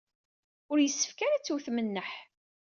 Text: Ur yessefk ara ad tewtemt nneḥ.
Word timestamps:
Ur 0.71 0.77
yessefk 0.79 1.19
ara 1.25 1.35
ad 1.37 1.43
tewtemt 1.45 1.81
nneḥ. 1.87 2.11